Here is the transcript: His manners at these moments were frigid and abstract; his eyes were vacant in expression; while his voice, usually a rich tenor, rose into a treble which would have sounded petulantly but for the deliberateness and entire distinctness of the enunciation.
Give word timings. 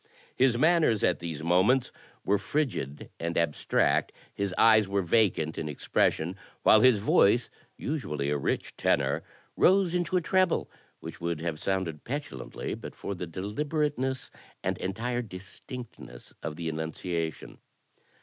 His 0.35 0.57
manners 0.57 1.03
at 1.03 1.19
these 1.19 1.43
moments 1.43 1.91
were 2.25 2.39
frigid 2.39 3.11
and 3.19 3.37
abstract; 3.37 4.11
his 4.33 4.51
eyes 4.57 4.87
were 4.87 5.03
vacant 5.03 5.59
in 5.59 5.69
expression; 5.69 6.35
while 6.63 6.81
his 6.81 6.97
voice, 6.97 7.51
usually 7.77 8.31
a 8.31 8.35
rich 8.39 8.75
tenor, 8.77 9.21
rose 9.55 9.93
into 9.93 10.17
a 10.17 10.21
treble 10.21 10.71
which 11.01 11.21
would 11.21 11.39
have 11.41 11.59
sounded 11.61 12.03
petulantly 12.03 12.73
but 12.73 12.95
for 12.95 13.13
the 13.13 13.27
deliberateness 13.27 14.31
and 14.63 14.79
entire 14.79 15.21
distinctness 15.21 16.33
of 16.41 16.55
the 16.55 16.67
enunciation. 16.67 17.59